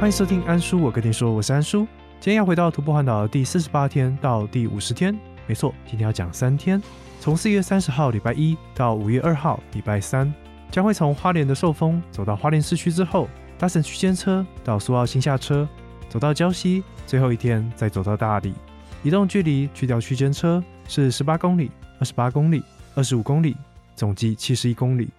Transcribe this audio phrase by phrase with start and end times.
[0.00, 1.80] 欢迎收听安叔，我跟你说，我是安叔。
[2.20, 5.14] 今天要回到徒步环岛的第四十八天到第五十天，
[5.46, 6.80] 没错，今天要讲三天，
[7.20, 10.32] 从四月三十号礼拜一到五月二号礼拜三，
[10.70, 13.28] 将会从花莲的寿丰走到花莲市区之后，
[13.58, 15.68] 搭乘区间车到苏澳新下车，
[16.08, 18.54] 走到礁溪，最后一天再走到大理。
[19.02, 21.70] 移动距离去掉区间车是十八公里、
[22.00, 22.64] 二十八公里、
[22.96, 23.54] 二十五公里，
[23.94, 25.10] 总计七十一公里。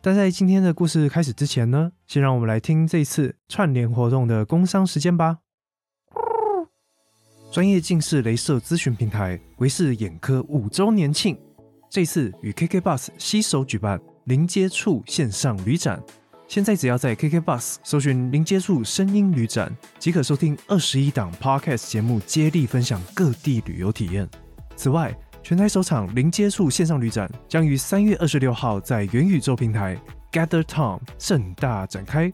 [0.00, 5.38] 但在今天的故事开始之前呢，先让我们来听这次串联活动的工商时间吧。
[7.52, 11.38] 专业近视雷射咨询平台维视眼科五周年庆，
[11.90, 16.02] 这次与 KK Bus 携手举办零接触线上旅展。
[16.48, 24.28] 现在只要在 KK Bus 搜寻零接触声音旅展，即可收听二十一档 Podcast 节目，接力分享各地旅游体验。
[24.76, 29.96] 此外，全台首场零接触线上旅展将于三月二十六号在元宇宙平台
[30.30, 32.30] Gather Town 盛大展开。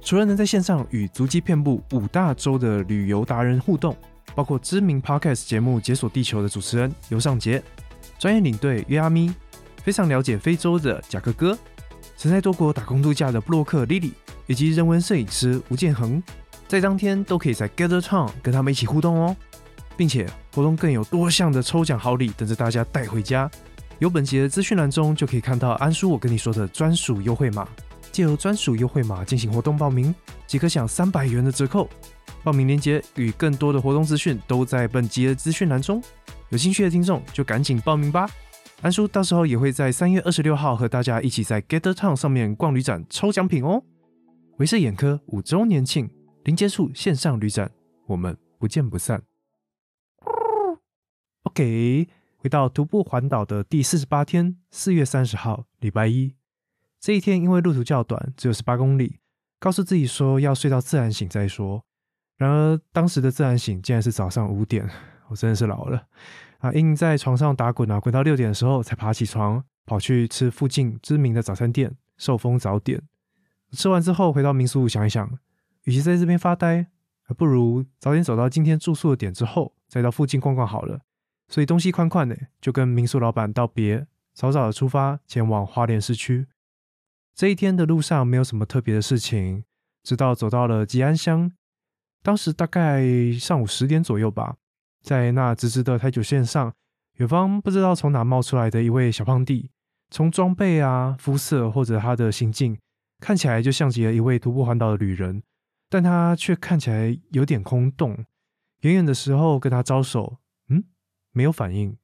[0.00, 3.96] 除了能在线上与足迹遍布五大洲的旅游达人互动，
[4.34, 7.62] 包括知名 Podcast 节目《解锁地球》的主持人尤尚杰、
[8.18, 9.32] 专业领队约阿咪、
[9.84, 11.56] 非常了解非洲的贾克哥、
[12.16, 14.12] 曾在多国打工度假的布洛克 Lily，
[14.48, 16.20] 以及人文摄影师吴建恒，
[16.66, 19.36] 在当天都可以在 Gather Town 跟他们一起互动哦。
[19.96, 23.50] 并且活动更有多项的抽奖好礼等着大家带回家。
[23.98, 27.68] 有本节的资讯栏中就可以看到安叔我跟你说的专属优惠码，
[28.10, 30.12] 借由专属优惠码进行活动报名，
[30.46, 31.88] 即可享三百元的折扣。
[32.42, 36.02] 报名链接与更多的活动资讯都在本集的资讯栏中，
[36.48, 38.28] 有兴趣的听众就赶紧报名吧。
[38.80, 43.80] 安叔到时候也会在三月二十六号和大家一起在 Gather Town 上面逛旅展抽奖品哦。
[44.58, 46.10] 维视眼科五周年庆
[46.42, 47.70] 零接触线上旅展，
[48.08, 49.31] 我们不见不散。
[51.52, 52.08] OK，
[52.38, 56.34] 回到徒步环岛的第四十八天，四月三十号，礼拜一。
[56.98, 59.18] 这一天因为路途较短，只有十八公里，
[59.58, 61.84] 告诉自己说要睡到自然醒再说。
[62.38, 64.88] 然而当时的自然醒竟然是早上五点，
[65.28, 66.06] 我真的是老了
[66.60, 66.72] 啊！
[66.72, 73.02] 硬在床上打滚啊，滚到六点的时候才爬起床，跑去吃附近知名的早餐店寿丰早点。
[73.72, 75.30] 吃完之后回到民宿想一想，
[75.84, 76.86] 与其在这边发呆，
[77.22, 81.02] 还不如早点走到今天住宿的点之后，再到附近逛逛好了。
[81.52, 86.46] 所以东西宽宽的，就跟民宿老板道别，早早的出发前往花莲市区。
[87.34, 89.62] 这一天的路上没有什么特别的事情，
[90.02, 91.52] 直到走到了吉安乡。
[92.22, 94.56] 当时大概上午十点左右吧，
[95.02, 96.72] 在那直直的台九线上，
[97.16, 99.68] 远方不知道从哪冒出来的一位小胖弟，
[100.08, 102.78] 从装备啊、肤色或者他的行径，
[103.20, 105.42] 看起来就像极了一位徒步环岛的旅人，
[105.90, 108.24] 但他却看起来有点空洞。
[108.80, 110.38] 远远的时候跟他招手。
[111.32, 111.96] 没有反应，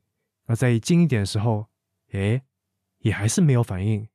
[0.47, 1.67] 那再近一点的时候，
[2.13, 2.43] 诶，
[2.99, 4.09] 也还是没有反应。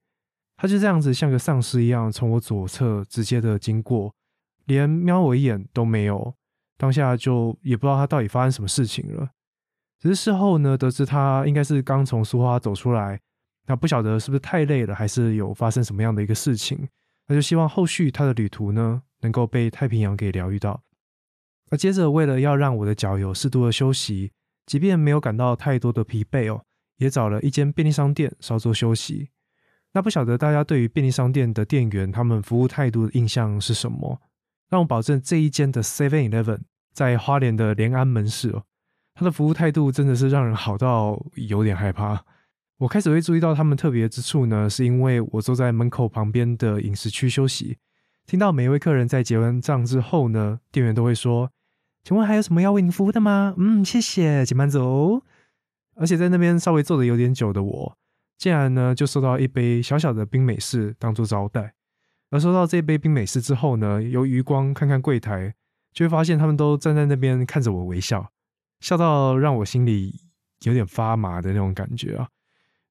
[0.57, 4.13] 他就这样子像个丧尸一样从我左侧直接的经过，
[4.65, 6.35] 连瞄我一眼都没有。
[6.77, 9.29] 当下就也不知道他到底发生什么事情了。
[9.99, 13.19] 只是事后呢，得知他应该是刚从苏花走出来，
[13.67, 16.87] 那不晓得是不是太累了，还是有发生什么样的一个事情。
[17.27, 20.81] 那就希望后续他的旅途呢，能够被太平洋给疗愈到。
[21.69, 24.31] 那接着为了要让我的脚有适度的休息。
[24.65, 26.63] 即便没有感到太多的疲惫哦，
[26.97, 29.29] 也找了一间便利商店稍作休息。
[29.93, 34.19] 那不晓得大家对于便利商店的店员他们服务态度的印象是什么？
[34.69, 36.61] 让我保证这一间的 Seven Eleven
[36.93, 38.63] 在花莲的联安门市哦，
[39.13, 42.25] 它的服务态度真的是让人好到有点害怕。
[42.77, 47.77] 我开始会注意到他们特别之处呢，是因为我坐在门口旁边的饮食区休息，
[48.25, 51.51] 听到每一位客人在结完账之后呢，店员都会说。
[52.03, 53.55] 请问还有什么要为您服务的吗？
[53.57, 55.21] 嗯，谢谢，请慢走。
[55.95, 57.97] 而且在那边稍微坐的有点久的我，
[58.37, 61.73] 竟然呢就收到一杯小小的冰美式当做招待。
[62.29, 65.53] 而收到这杯冰美式之后呢，由余光看看柜台，
[65.93, 68.31] 就会发现他们都站在那边看着我微笑，
[68.81, 70.19] 笑到让我心里
[70.63, 72.27] 有点发麻的那种感觉啊。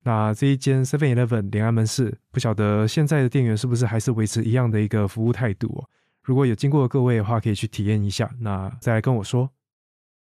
[0.05, 5.89] 那这一间 Seven Eleven 连安门市，不晓得现在的店员是不是还是维持一样的一个服务态度哦？
[6.25, 8.31] 如果有经过的各位的话，可以去体验一下。
[8.41, 9.51] 那再来跟我说。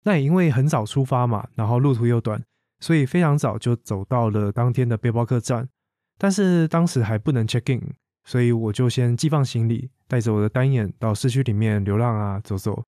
[0.05, 2.43] 那也因为很早出发嘛，然后路途又短，
[2.81, 5.69] 所以非常早就走到了当天的背包客栈。
[6.19, 7.95] 但是当时还不能 check in，
[8.25, 12.83] 所以我就先寄放行李，带着我的单眼到市区里面流浪啊走走。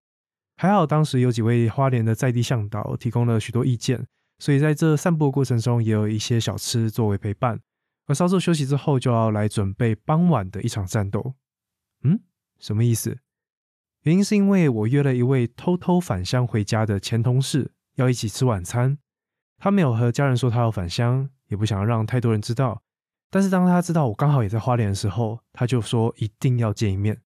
[0.57, 4.05] 还好当时有几位花莲的在地向导提供了许多意见，
[4.39, 7.61] 所以在这散步过程中也有一些小吃作为陪伴。
[8.07, 11.35] 而稍作休息之后，就要来准备傍晚的一场战斗。
[12.03, 12.21] 嗯。
[12.65, 13.19] 什么意思？
[14.05, 18.97] 原因是因为我约了一位偷偷返乡回家的前同事，要一起吃晚餐。
[19.59, 22.83] 他没有和家人说他要返乡，也不想让太多人知道。
[23.29, 27.21] 但是当他知道我刚好也在花莲的时候，他就说一定要见一面。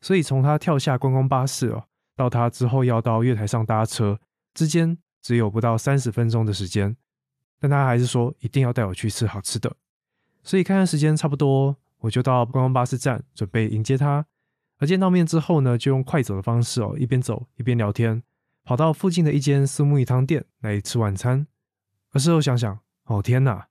[0.00, 1.84] 所以从他跳下观光巴士哦，
[2.16, 4.18] 到他之后要到月台上搭车
[4.54, 6.96] 之间，只有不到三十分钟的时间。
[7.60, 9.76] 但他还是说一定要带我去吃好吃的。
[10.42, 14.24] 所以看看时间差不多，我就到观光巴士站准备迎接他。
[14.78, 18.22] 而见到面之后呢，就用快走的方式哦，一边走一边聊天，
[18.64, 21.46] 跑到附近的一间私木鱼汤店来吃晚餐。
[22.12, 23.68] 而事后想想，哦天哪，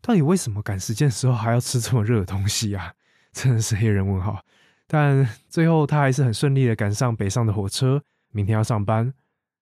[0.00, 2.94] 到底为什么赶时间的时候还要吃这么热的东西啊？
[3.32, 4.44] 真的是黑人问号。
[4.86, 9.14] 但最后他还是很顺利的赶上北上的火车，明天要上班，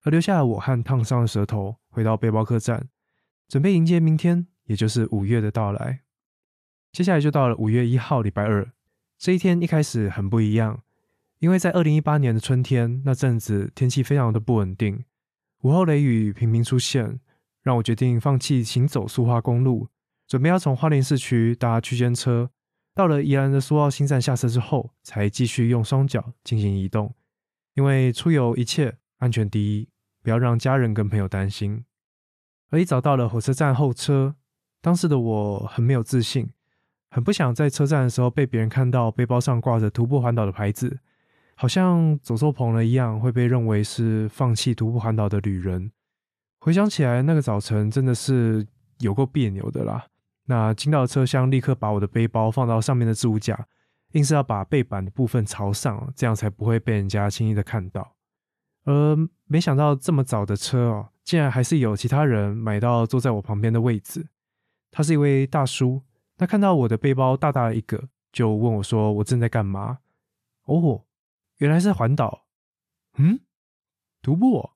[0.02, 2.88] 而留下了我和烫伤的舌头回到背包客栈，
[3.46, 6.00] 准备迎接明天，也就是五月的到来。
[6.90, 8.72] 接下来就到了五月一号，礼拜二。
[9.20, 10.82] 这一天一开始很不一样，
[11.40, 15.04] 因为在二零一八年的春天那阵子天气非常的不稳定，
[15.60, 17.20] 午后雷雨频频出现。
[17.62, 19.88] 让我决定放弃行走苏花公路，
[20.26, 22.50] 准备要从花莲市区搭区间车，
[22.94, 27.14] 到了宜兰的苏澳新站下车之后，才继续用双脚进行移动。
[27.74, 29.90] 因为出游一切安全第一，
[30.22, 31.84] 不要让家人跟朋友担心。
[32.70, 34.36] 而一早到了火车站候车，
[34.80, 36.48] 当时的我很没有自信，
[37.10, 41.00] 很不想在车站的时候被别人看到背包上挂着徒步环岛的牌子，
[41.56, 45.90] 好像走错棚了一样，会被认为是放弃徒步环岛的旅人。
[46.60, 48.66] 回想起来，那个早晨真的是
[48.98, 50.06] 有够别扭的啦。
[50.46, 53.66] 那进到车厢，立刻把我的背包放到上面的置物架，
[54.12, 58.16] 硬是要把背板的部分朝上，这样才不会被人家轻易的看到。
[58.84, 59.16] 而
[59.46, 64.28] 没想到这么早的车哦，竟然还是有其他人买到坐在我旁边的位置。
[64.90, 66.02] 他是一位大叔，
[66.40, 69.98] 他看到我的背包大大的一个，就问我说：“我正在干嘛？”
[70.64, 71.04] 哦，
[71.58, 72.46] 原来是环岛。
[73.18, 73.40] 嗯，
[74.22, 74.70] 徒步。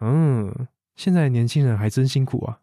[0.00, 0.66] 嗯。
[0.96, 2.62] 现在年轻人还真辛苦啊，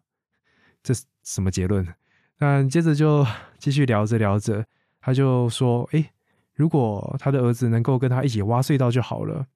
[0.82, 1.94] 这是什么结论？
[2.36, 3.26] 但接着就
[3.58, 4.66] 继续聊着聊着，
[5.00, 6.12] 他就说：“哎，
[6.52, 9.46] 如果他的儿子能够跟他一起挖隧道就好了。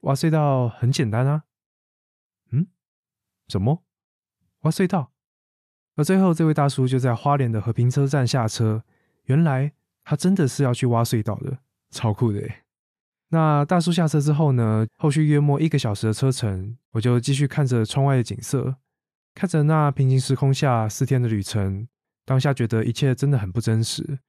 [0.00, 1.44] 挖隧道很简单啊。”
[2.50, 2.66] 嗯？
[3.46, 3.84] 什么？
[4.62, 5.12] 挖隧道？
[5.96, 8.84] 而最后这位大叔就在花莲的和平车站下车。
[9.24, 9.72] 原来
[10.04, 11.58] 他真的是要去挖隧道的，
[11.90, 12.40] 超酷的
[13.30, 14.86] 那大叔下车之后呢？
[14.98, 18.76] 后续约莫一个小时的车程，我就继续看着窗外的景色，
[19.34, 21.88] 看着那平行时空下四天的旅程。
[22.24, 24.20] 当下觉得一切真的很不真实，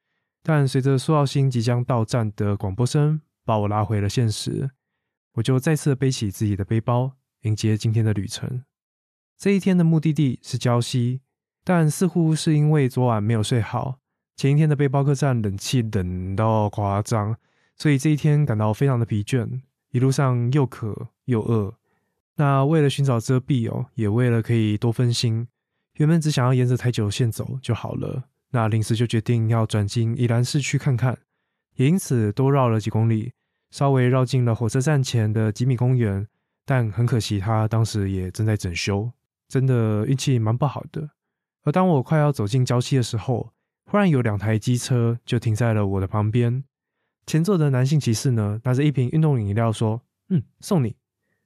[0.41, 4.71] 但随着苏澳新即将到站的广播声把我拉回了现实，
[5.33, 8.63] 我就再次背起自己的背包，迎接今天的旅程。
[9.37, 11.21] 这一天的目的地是礁溪，
[11.69, 13.99] 但似乎是因为昨晚没有睡好，
[14.37, 17.35] 前一天的背包客栈冷气冷到夸张。
[17.75, 19.59] 所以这一天感到非常的疲倦，
[19.91, 21.75] 一路上又渴又饿。
[22.37, 25.45] 那为了寻找遮蔽哦，也为了可以多分心，
[25.95, 28.23] 原本只想要沿着台九线走就好了。
[28.51, 31.17] 那临时就决定要转进宜兰市区看看，
[31.75, 33.33] 也因此多绕了几公里，
[33.71, 36.25] 稍微绕进了火车站前的吉米公园。
[36.63, 39.11] 但很可惜，他当时也正在整修，
[39.49, 41.09] 真的运气蛮不好的。
[41.67, 43.51] 而当我快要走进郊区的时候，
[43.91, 46.63] 忽然有两台机车就停在了我的旁边。
[47.25, 50.95] 前座的男性骑士呢，拿着一瓶运动饮料说：“嗯，送你。”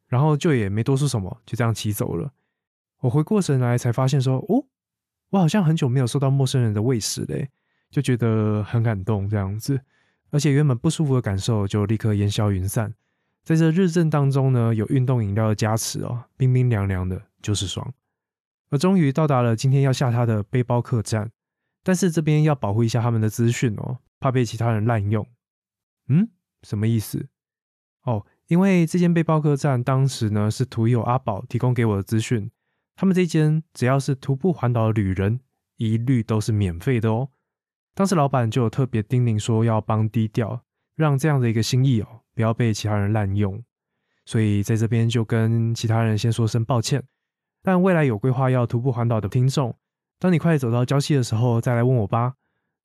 [0.05, 2.31] 然后就也没多说什么，就这样骑走了。
[2.99, 4.63] 我回过神来，才发现说：“哦，
[5.31, 7.49] 我好像很久没有受到陌生人的喂食嘞，
[7.89, 9.81] 就觉得很感动这样子。
[10.29, 12.93] 而且原本不舒服的感受就立刻烟消云散。
[13.43, 17.91] 在这日正当中呢，有运动饮料的加持哦，冰冰凉凉的，就是爽。
[18.71, 21.29] 而终于到达了今天要下榻的背包客栈，
[21.83, 25.27] 但是这边要保护一下他们的资讯哦，怕被其他人滥用。
[26.07, 26.29] 嗯，
[26.63, 27.27] 什么意思？
[28.03, 32.49] 哦，因为这间背包客栈当时呢是徒友阿宝提供给我的资讯，
[32.95, 35.41] 他们这间只要是徒步环岛的旅人，
[35.77, 37.29] 一律都是免费的哦。
[37.93, 40.63] 当时老板就有特别叮咛说要帮低调，
[40.95, 43.61] 让这样的一个心意哦不要被其他人滥用。
[44.25, 47.03] 所以在这边就跟其他人先说声抱歉。
[47.63, 49.75] 但未来有规划要徒步环岛的听众，
[50.19, 52.33] 当你快走到郊区的时候再来问我吧。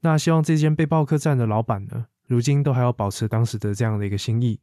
[0.02, 2.06] 那希望这间背包客栈的老板呢？
[2.26, 4.60] 如今都还要保持当时的这样的一个心意，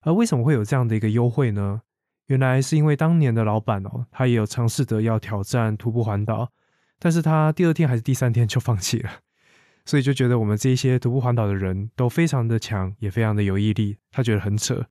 [0.00, 1.82] 而为什么会有这样的一个优惠呢？
[2.26, 6.50] 原来是因为当年的老板哦，他也有尝试着要挑战徒步环岛，
[6.98, 9.10] 但是他第二天还是第三天就放弃了，
[9.84, 14.86] 所以就觉得我们这一些徒步环岛的人都非常的强，也非常的有毅力，他觉得很扯，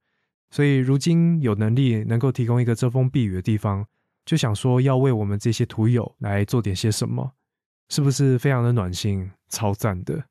[0.50, 3.88] 所以如今有能力能够提供一个遮风避雨的地方，
[4.26, 7.34] 就想说要为我们这些徒友来做点些什么，
[7.90, 10.26] 是不是非常的暖心，超赞的？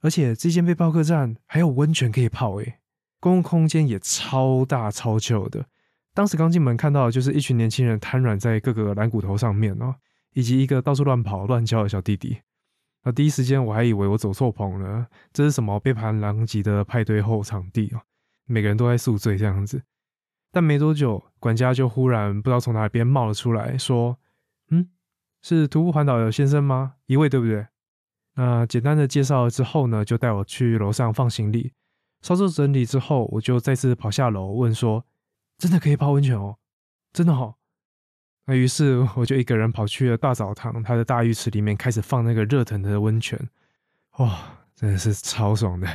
[0.00, 2.78] 而且这间背包客栈还有温泉可以泡诶，
[3.18, 5.66] 公共空间也超大超旧的，
[6.14, 9.96] 当时刚进门看到的就是一群年轻人瘫软在各个蓝骨头上面哦，
[10.34, 12.38] 以及一个到处乱跑乱叫的小弟弟。
[13.04, 18.02] 那第一时间我还以为我走错棚了，这是什么杯盘狼藉的派对后场地哦，
[18.44, 19.82] 每个人都在宿醉这样子。
[20.50, 24.18] 但没多久，管家就忽然不知道从哪边冒了出来，说
[24.70, 24.88] ：“嗯，
[25.42, 26.94] 是徒步环岛的先生吗？
[27.06, 27.66] 一位对不对？”
[28.34, 31.72] 那简单的介绍之后呢，就带我去楼上放行李，
[32.22, 35.04] 稍作整理之后，我就再次跑下楼问说
[35.58, 36.56] ：“真的可以泡温泉哦？
[37.12, 37.58] 真的好？”
[38.46, 43.38] 那于是我就一个人跑去了大澡堂，它的大浴池里面开始放那个热腾腾的温泉，
[44.18, 44.38] 哇，
[44.74, 45.86] 真的是超爽的。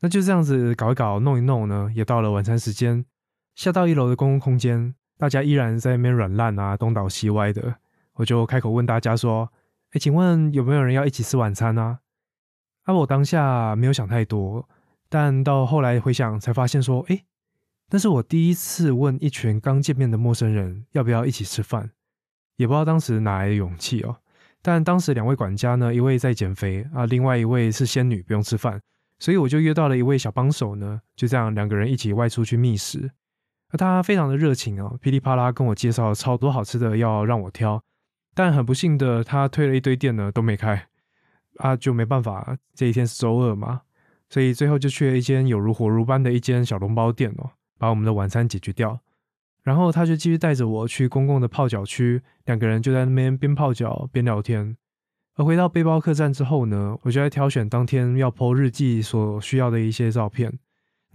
[0.00, 3.06] 那就这样子搞一搞、弄一弄呢，也到了晚餐时间。
[3.56, 7.76] 下到一楼的公共空间，大家依然在那边软烂啊，东倒西歪的。
[8.12, 9.50] 我就开口问大家说
[9.92, 12.00] ：“哎，请问有没有人要一起吃晚餐啊？”
[12.84, 14.68] 啊，我当下没有想太多，
[15.08, 17.24] 但到后来回想才发现说：“哎。”
[17.88, 21.92] 那是我第一次问一群刚见面的陌生人要不要一起吃饭，
[22.56, 24.16] 也不知道当时哪来的勇气哦。
[24.60, 28.82] 但当时两位管家呢，一位在减肥啊，另外一位是仙女，不用吃饭，
[29.18, 33.10] 所以我就约到了一位小帮手呢，就这样两个人一起外出去觅食。
[33.70, 37.82] 而他非常的热情哦，噼里啪啦跟我介绍了超多好吃的要让我挑，
[38.34, 40.88] 但很不幸的，他推了一堆店呢都没开
[41.58, 43.82] 啊，就没办法，这一天是周二嘛，
[44.28, 47.50] 所以最后就去了一间有如火如般的一间小笼包店哦。
[47.78, 48.98] 把我们的晚餐解决掉，
[49.62, 54.74] 然后他就继续带着我去公共的泡脚区，两个人就在那边边泡脚边聊天。
[55.34, 60.58] 而回到背包客栈之后呢，我就在挑选当天要 PO 日记所需要的一些照片。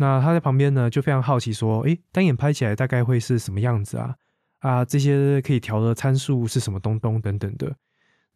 [0.02, 4.16] 那他在旁边呢，就非常好奇说：“诶，单眼拍起来大概会是什么样子啊？
[4.62, 7.72] 啊，这些可以调的参数是什么东东等等的。”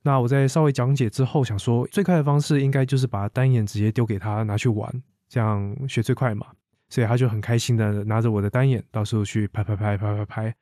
[0.04, 6.46] 那我在稍微讲解之后，想说最快的方式应该就是把单眼直接丢给他拿去玩，这样学最快嘛。
[6.88, 10.56] 所以他就很开心的拿着我的单眼到处去拍拍拍拍拍拍，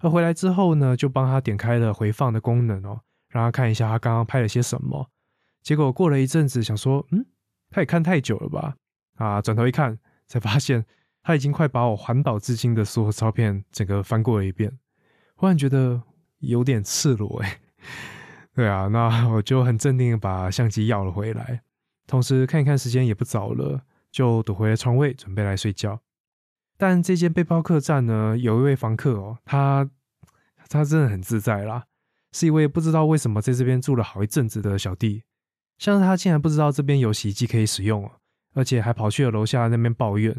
[0.00, 5.08] 而回来之后呢，就帮他点开了回放的功能哦，让他看一下他刚刚拍了些什么。
[5.62, 7.24] 结果过了一阵子，想说，嗯，
[7.70, 8.74] 他也看太久了吧？
[9.14, 9.96] 啊，转头一看，
[10.30, 10.86] 才发现
[11.22, 14.78] 他已经快把我环岛至今的所有照片整个翻过了一遍。
[15.34, 16.00] 忽然觉得
[16.38, 17.58] 有点赤裸哎，
[18.54, 21.62] 对啊，那我就很镇定的把相机要了回来，
[22.06, 23.82] 同时看一看时间也不早了。
[24.12, 26.00] 就躲回了床位，准备来睡觉。
[26.76, 29.88] 但这间背包客栈呢，有一位房客哦，他
[30.68, 31.84] 他真的很自在啦，
[32.32, 35.22] 是一位不知道为什么在这边住了好一阵子的小弟。
[35.78, 38.10] 像是他竟然不知道这边有洗衣机可以使用哦
[38.54, 40.36] 而且还跑去了楼下那边抱怨。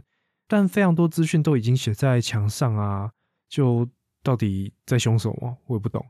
[0.48, 3.12] 但非常多资讯都已经写在墙上啊，
[3.50, 3.88] 就
[4.22, 6.06] 到底在凶什么，我也不懂。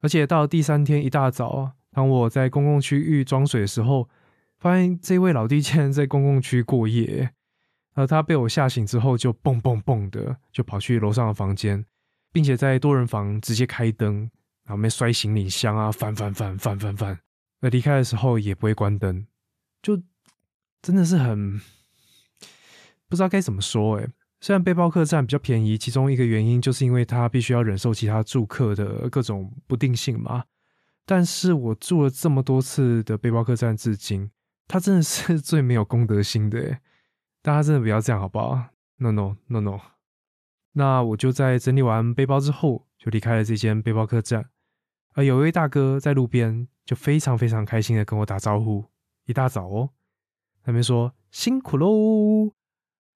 [0.00, 4.08] 而且到了第三天一大早啊，当我在公共区域装水的时候。
[4.60, 7.32] 发现这位老弟竟然在公共区过夜，
[7.94, 11.84] 而他被我吓醒之后，就蹦蹦蹦的就跑去楼上的房间，
[12.32, 14.28] 并且在多人房直接开灯，
[14.64, 17.20] 然后面摔行李箱啊，翻翻翻翻翻翻，
[17.60, 19.24] 而离开的时候也不会关灯，
[19.80, 20.02] 就
[20.82, 21.60] 真的是很
[23.08, 24.08] 不知道该怎么说诶。
[24.40, 30.44] 虽然背包客栈比较便宜，其中一个原因就是因为他必须要忍受其他住客的各种不定性嘛，
[31.04, 34.30] 但是我住了这么多次的背包客栈，至今。
[34.68, 36.78] 他真的是 最没有公德心的，
[37.42, 38.68] 大家真的不要这样好不好
[38.98, 39.80] ？No No No No。
[40.72, 44.50] 那我就在整理完背包之后，就离开了这间背包客栈。
[45.14, 48.84] 而有一位大哥在路边就非常非常开心的跟我打招呼，
[49.24, 49.90] 一大早哦，
[50.68, 52.52] 那边说辛苦喽，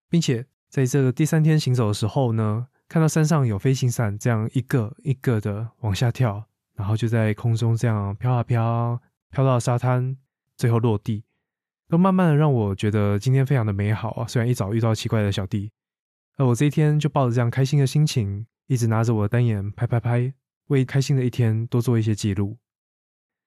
[0.09, 8.99] 并且在这个第三天行走的时候呢，看到山上有飞行伞这样一个一个的往下跳，然后就在空中这样飘啊飘，
[9.31, 10.17] 飘到沙滩，
[10.57, 11.25] 最后落地。
[11.91, 14.27] 都慢慢的让我觉得今天非常的美好啊！
[14.27, 15.71] 虽然一早遇到奇怪的小弟，
[16.39, 20.33] 而我这一天就抱着这样开心的心情，一直拿着我的单眼拍拍拍，
[20.69, 22.57] 为开心的一天多做一些记录。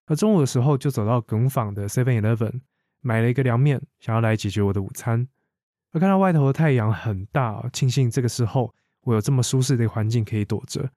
[0.06, 2.62] 而中午的时候就走到耿坊的 Seven Eleven，
[3.06, 5.28] 买了一个凉面，想要来解决我的午餐。
[5.92, 10.90] 而看到外头的太阳很大，庆幸这个时候我有这么舒适的环境可以躲着。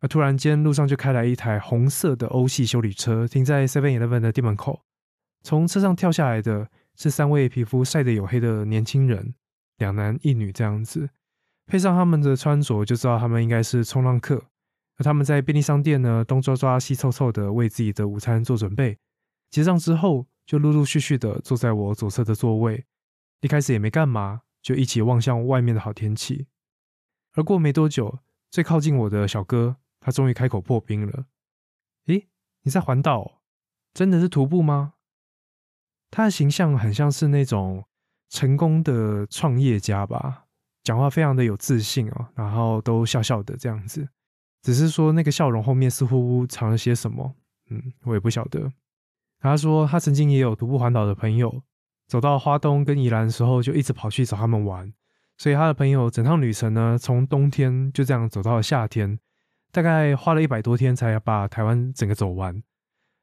[0.00, 4.82] 而突然间路上就开来一台红色的欧系修理车，停在 Seven Eleven 的店门口，
[5.42, 6.68] 从车上跳下来的。
[6.98, 9.34] 是三位皮肤晒得黝黑的年轻人，
[9.76, 11.10] 两男一女这样子，
[11.66, 14.42] 配上他们的穿着，就知道他们应该是冲浪客。
[14.96, 18.96] 而他们在便利商店呢，东抓抓西凑凑的为自己的午餐做准备。
[19.50, 22.86] 结账之后，就陆陆续续的坐在我左侧的座位。
[23.40, 26.46] 一开始也没干嘛，就一起望向外面的好天气。
[27.34, 31.26] 而过没多久，最靠近我的小哥，他终于开口破冰了
[32.06, 32.28] ：“诶，
[32.62, 33.42] 你在环岛？
[33.92, 34.94] 真的是徒步吗？”
[36.10, 37.84] 他的形象很像是那种
[38.30, 40.46] 成功的创业家吧，
[40.82, 44.08] 讲话非常的有自信哦，然后都笑笑的这样子。
[44.62, 47.34] 只是说那个笑容后面似乎藏了些什么，
[47.68, 48.72] 嗯，我也不晓得。
[49.46, 51.62] 他说他曾经也有徒步环岛的朋友，
[52.06, 54.92] 走到花东跟宜兰的时候，就一直跑去找他们玩。
[55.38, 59.18] 所以他的朋友整趟旅程呢，从冬天就这样走到了夏天，
[59.70, 62.62] 大概花了一百多天才把台湾整个走完。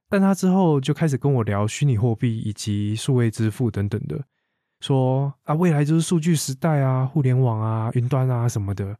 [0.09, 4.23] 但他之后就开始跟我聊虚拟货币以及数位支付等等的，
[4.79, 8.95] 说啊，未来就是数据时代啊，互联网啊，云端啊什么的。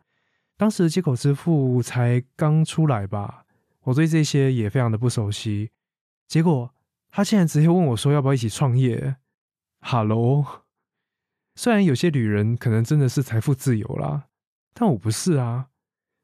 [0.57, 3.45] 当时的接口支付才刚出来吧，
[3.83, 5.69] 我对这些也非常的不熟悉。
[6.27, 6.73] 结果
[7.15, 9.17] 他竟然直接问我说要不要一起创业。
[9.81, 10.63] Hello，
[11.53, 14.23] 虽然有些旅人可能真的是财富自由啦，
[14.73, 15.67] 但我不是啊，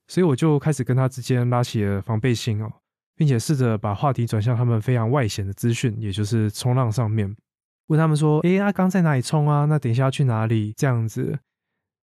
[0.08, 2.74] 所以我就开始跟他之间拉起了防备心哦。
[3.16, 7.36] 并且试着把话题转向他们非常外显的资讯，也就是冲浪上面，
[7.88, 9.66] 问他们说：“哎，阿刚在哪里冲啊？
[9.66, 11.38] 那等一下要去哪里？”这样子，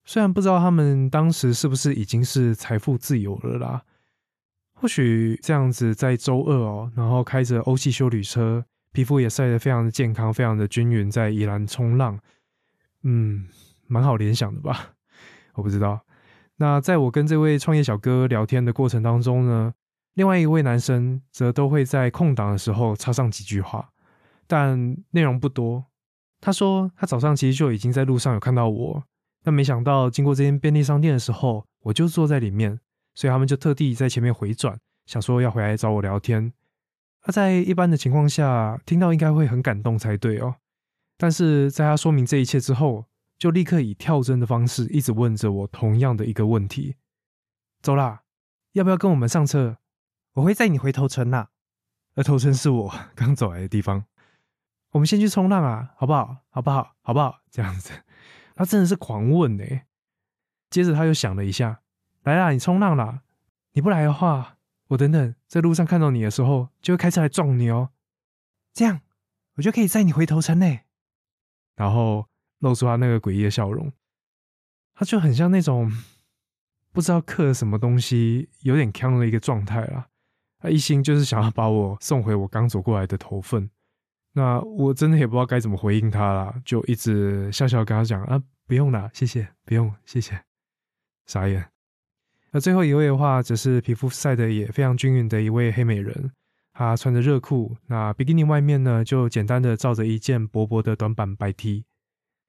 [0.05, 3.83] 虽然不知道他们当时是不是已经是财富自由了啦，
[4.75, 8.63] 或许这样子在周二哦，然后开着欧系修旅车，
[8.97, 12.19] 皮肤也晒得非常的健康，非常的均匀，在宜兰冲浪，
[13.03, 13.47] 嗯，
[13.85, 14.95] 蛮好联想的吧？
[15.53, 16.01] 我不知道。
[16.55, 19.71] 那在我跟这位创业小哥聊天的过程当中呢？
[20.15, 23.87] 另外一位男生则都会在空档的时候插上几句话，
[24.47, 25.85] 但内容不多。
[26.41, 29.03] 他说他早上其实就已经在路上有看到我，
[29.43, 32.79] 但没想到经过这间便利商店的时候，我就坐在里面，
[33.13, 34.75] 所以他们就特地在前面回转，
[35.05, 36.51] 想说要回来找我聊天。
[37.27, 40.55] 他在一般的情况下听到应该会很感动才对哦，
[41.17, 43.03] 但是在他说明这一切之后，
[43.37, 46.95] 就立刻以跳针的方式一直问着我同样的一个问题：
[47.81, 48.23] 走啦，
[48.71, 49.77] 要不要跟我们上车？
[50.35, 51.47] 我会载你回头城呐，
[52.15, 54.05] 而头城是我 刚走来的地方。
[54.91, 56.37] 我们先去冲浪啊，好不好？
[56.49, 56.95] 好不好？
[57.01, 57.41] 好不好？
[57.51, 57.91] 这样子，
[58.55, 59.65] 他真的是狂问呢。
[60.69, 61.81] 接着他又想了一下，
[62.23, 63.23] 来啦，你冲浪啦！
[63.73, 64.56] 你不来的话，
[64.87, 67.89] 我等等在路上看到你的时候，就会开车来撞你哦。
[68.73, 69.01] 这样
[69.55, 70.79] 我就可以载你回头城呢。
[71.75, 72.27] 然后
[72.59, 73.91] 露出他那个诡异的笑容，
[74.93, 75.91] 他就很像那种
[76.91, 80.09] 不知道刻了什么东西，有点呛的一个状态啦。
[80.59, 83.69] 他一心就是想要把我送回我刚走过来的头份，
[84.31, 90.45] 那我真的也不知道该怎么回应他啦，就一直笑笑跟他讲啊，不用啦，谢谢，不用，谢谢，
[91.27, 91.76] 傻眼。
[92.51, 96.31] 那最后一位的话，则是皮肤晒得也非常均匀的一位黑美人，
[96.73, 101.85] 她穿着热裤，那比基尼外面呢就简单的罩着一件薄薄的短版白 T，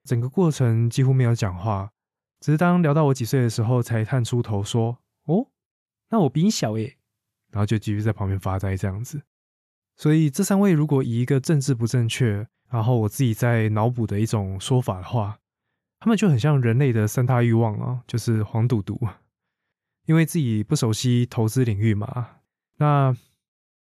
[0.05, 1.91] 整个过程几乎没有讲话，
[2.41, 5.49] 只是当聊到我几岁的时候，才探出头说，哦，
[6.11, 6.95] 那我比你小耶。
[7.51, 9.23] 然后就继续在旁边发呆这样子，
[9.97, 15.39] 所以这三位如果以一个政治不正确，然后我自己在脑补的一种说法的话，
[15.99, 19.01] 他们就很像人类的三大欲望啊，就是黄赌毒，
[20.09, 22.29] 因为自己不熟悉投资领域嘛。
[22.79, 23.15] 那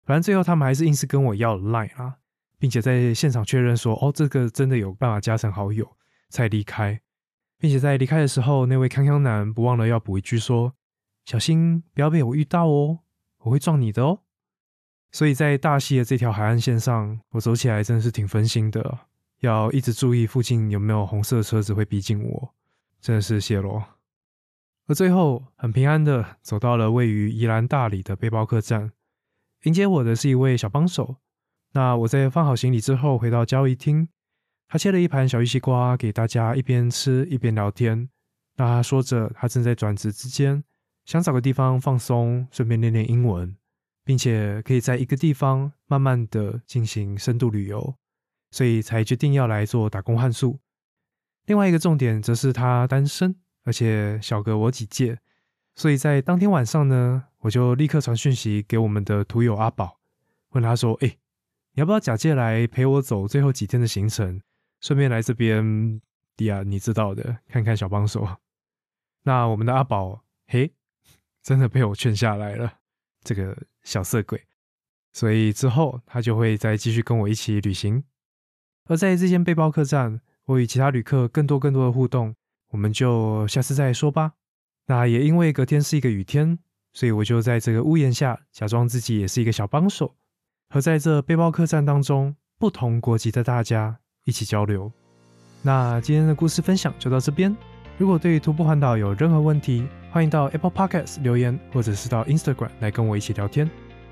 [0.04, 2.16] 反正最后他们还是硬是跟我要了 line 啊，
[2.58, 5.96] 并且在现场确认说，哦，这个真的有办法加成好友
[6.28, 7.00] 才离开，
[7.58, 10.74] 并且在离开的时候，那位康康男不忘了要补一句说，
[11.24, 12.98] 小心不要被我遇到哦。
[13.42, 14.20] 我会撞你的哦，
[15.12, 18.98] 所以在大溪的这条海岸线上，我走起来真的是挺分心的，
[19.38, 22.54] 要一直注意附近有没有红色车子会逼近我，
[23.00, 23.99] 真的是谢喽。
[24.90, 28.90] 而最后很平安的走到了位于宜兰大理的背包客栈，
[29.62, 31.14] 迎接我的是一位小帮手。
[31.74, 34.08] 那我在放好行李之后，回到交易厅，
[34.66, 38.08] 他切了一盘小玉西瓜给大家，一边吃一边聊天。
[38.56, 40.64] 那他说着，他正在转职之间。
[41.04, 43.56] 想找个地方放松，顺便练练英文，
[44.04, 47.94] 并且可以在一个地方慢慢的进行深度旅游，
[48.50, 50.58] 所以才决定要来做打工换宿。
[51.46, 53.36] 另外一个重点则是他单身，
[53.70, 55.16] 而且小哥我几届，
[55.76, 60.00] 所以在当天晚上呢，我就立刻传讯息给我们的徒友阿宝，
[60.48, 61.18] 问他说：“哎，
[61.74, 64.42] 你要不要假借来陪我走最后几天的行程，
[64.80, 66.02] 顺便来这边，
[66.36, 68.26] 迪亚你知道的，看看小帮手。”
[69.22, 70.74] 那我们的阿宝，嘿。
[71.40, 72.80] 真的被我劝下来了，
[73.22, 74.44] 这个小色鬼，
[75.12, 78.02] 所以之后他就会再继续跟我一起旅行。
[78.86, 82.34] 而在这间背包客栈，我与其他旅客更多更多的互动，
[82.70, 84.32] 我们就下次再说吧。
[84.86, 86.58] 那也因为隔天是一个雨天，
[86.92, 90.16] 所以我就在这个屋檐下假装自己也是一个小帮手，
[90.68, 94.90] 和在这背包客栈当中不同国籍的大家一起交流。
[95.62, 97.54] 那今天的故事分享就到这边。
[97.98, 103.70] 如果对徒步环岛有任何问题，欢迎到 Apple Podcast 留言，或者是到 Instagram 来跟我一起聊天，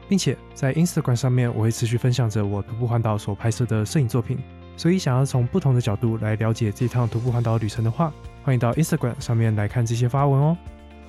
[0.09, 4.38] 并且在 Instagram 上面，我会持续分享着我徒步环岛所拍摄的摄影作品，
[4.79, 8.11] 所以想要从不同的角度来了解这趟徒步环岛旅程的话，
[8.43, 10.57] 欢迎到 Instagram 上面来看这些发文哦。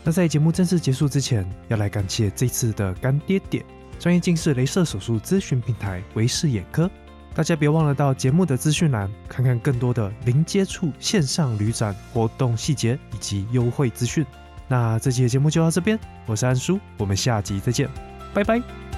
[0.03, 3.63] 那在节目正式结束之前，要来感谢这次的干爹点——
[3.99, 6.89] 专业近视雷射手术咨询平台维视眼科。
[7.36, 14.25] 大家别忘了到节目的资讯栏看看更多的零接触线上旅展活动细节以及优惠资讯。
[14.67, 17.88] 那这期的节目就到这边，我是安叔，我们下集再见，
[18.34, 18.88] 拜拜。